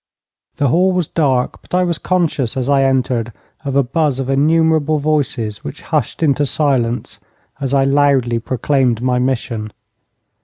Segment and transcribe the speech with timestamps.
[0.55, 3.31] The hall was dark, but I was conscious as I entered
[3.63, 7.19] of a buzz of innumerable voices, which hushed into silence
[7.59, 9.71] as I loudly proclaimed my mission.